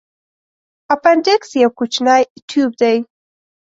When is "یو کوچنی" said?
1.61-2.21